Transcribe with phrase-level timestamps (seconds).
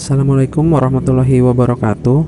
[0.00, 2.24] Assalamualaikum warahmatullahi wabarakatuh.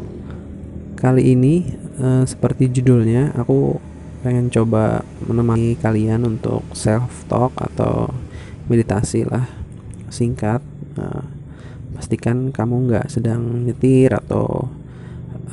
[0.92, 3.80] Kali ini, eh, seperti judulnya, aku
[4.20, 8.12] pengen coba menemani kalian untuk self talk atau
[8.68, 9.48] meditasi lah,
[10.12, 10.60] singkat.
[11.00, 11.24] eh,
[11.96, 14.68] pastikan kamu nggak sedang nyetir atau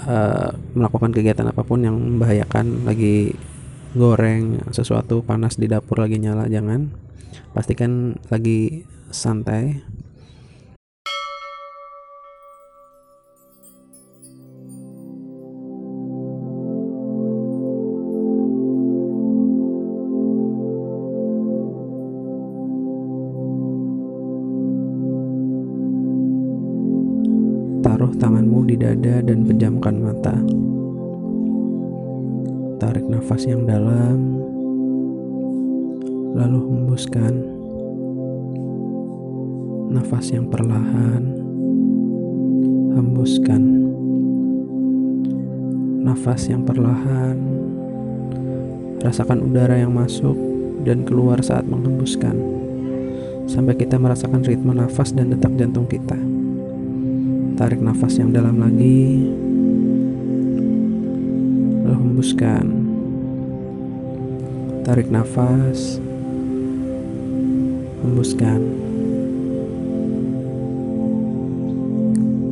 [0.04, 3.32] eh, melakukan kegiatan apa pun yang membahayakan, lagi
[3.96, 6.92] goreng sesuatu panas di dapur lagi nyala, jangan.
[7.56, 9.80] Pastikan lagi santai.
[28.00, 30.32] Taruh tanganmu di dada dan pejamkan mata.
[32.80, 34.40] Tarik nafas yang dalam,
[36.32, 37.44] lalu hembuskan.
[39.92, 41.28] Nafas yang perlahan,
[42.96, 43.64] hembuskan.
[46.00, 47.36] Nafas yang perlahan,
[49.04, 50.40] rasakan udara yang masuk
[50.88, 52.40] dan keluar saat menghembuskan,
[53.44, 56.39] sampai kita merasakan ritme nafas dan detak jantung kita.
[57.60, 59.20] Tarik nafas yang dalam lagi,
[61.84, 62.66] lalu hembuskan.
[64.88, 66.00] Tarik nafas,
[68.00, 68.64] hembuskan.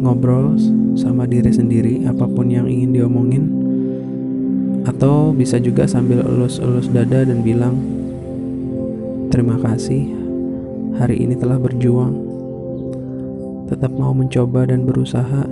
[0.03, 0.59] Ngobrol
[0.99, 3.47] sama diri sendiri, apa pun yang ingin diomongin,
[4.83, 7.79] atau bisa juga sambil elus-elus dada dan bilang,
[9.31, 10.03] "Terima kasih,
[10.99, 12.26] hari ini telah berjuang."
[13.67, 15.43] Tetap mau mencoba dan berusaha,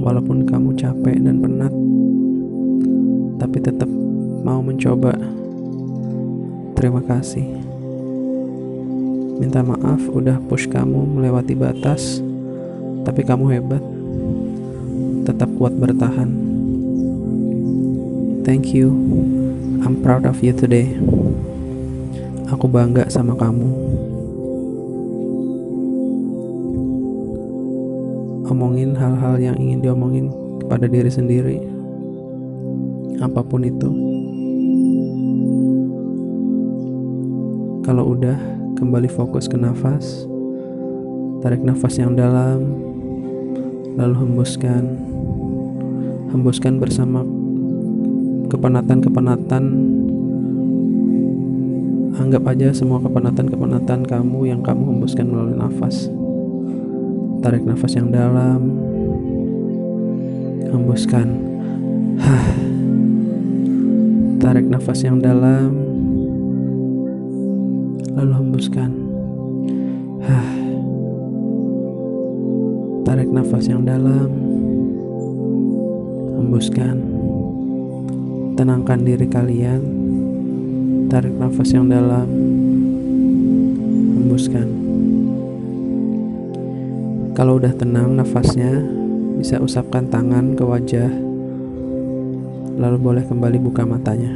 [0.00, 1.74] walaupun kamu capek dan penat,
[3.42, 3.90] tapi tetap
[4.46, 5.18] mau mencoba.
[6.78, 7.46] Terima kasih.
[9.36, 12.22] Minta maaf udah push kamu melewati batas,
[13.02, 13.82] tapi kamu hebat.
[15.26, 16.30] Tetap kuat bertahan.
[18.46, 18.94] Thank you.
[19.82, 20.94] I'm proud of you today.
[22.46, 23.95] Aku bangga sama kamu.
[28.46, 30.30] Omongin hal-hal yang ingin diomongin
[30.62, 31.58] kepada diri sendiri.
[33.18, 33.90] Apa pun itu.
[37.86, 38.36] Kalau udah
[38.78, 40.26] kembali fokus ke nafas.
[41.42, 42.66] Tarik nafas yang dalam.
[43.96, 44.84] Lalu hembuskan.
[46.34, 47.22] Hembuskan bersama
[48.50, 49.64] kepenatan-kepenatan.
[52.16, 56.08] Anggap aja semua kepenatan-kepenatan kamu yang kamu hembuskan melalui nafas
[57.46, 58.74] tarik nafas yang dalam.
[60.66, 61.28] Hembuskan.
[62.18, 62.46] Hah.
[64.42, 65.70] tarik nafas yang dalam.
[68.18, 68.90] Lalu hembuskan.
[70.26, 70.50] Hah.
[73.06, 74.26] tarik nafas yang dalam.
[76.42, 76.98] Hembuskan.
[78.58, 79.82] Tenangkan diri kalian.
[81.06, 82.26] Tarik nafas yang dalam.
[84.18, 84.85] Hembuskan
[87.36, 88.80] kalau udah tenang nafasnya,
[89.36, 91.12] bisa usapkan tangan ke wajah,
[92.80, 94.32] lalu boleh kembali buka matanya.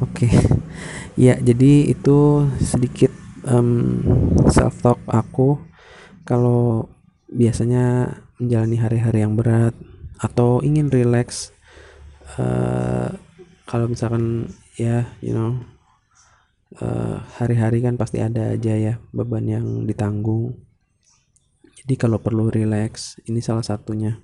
[0.00, 0.32] Oke,
[1.20, 3.12] ya jadi itu sedikit
[3.44, 4.00] um,
[4.48, 5.60] self talk aku
[6.24, 6.88] kalau
[7.28, 9.76] biasanya menjalani hari-hari yang berat
[10.16, 10.88] atau ingin.
[12.40, 13.12] Uh,
[13.74, 15.58] kalau misalkan ya you know
[17.34, 20.62] hari-hari uh, kan pasti ada aja ya beban yang ditanggung.
[21.82, 24.22] Jadi kalau perlu relax ini salah satunya.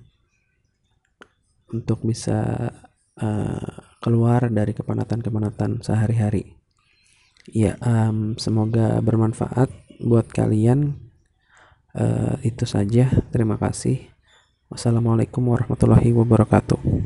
[1.71, 2.71] Untuk bisa
[3.19, 6.55] uh, keluar dari kepenatan-kepenatan sehari-hari.
[7.47, 10.95] Ya um, semoga bermanfaat buat kalian.
[11.91, 13.11] Uh, itu saja.
[13.35, 14.11] Terima kasih.
[14.71, 17.00] Wassalamualaikum warahmatullahi wabarakatuh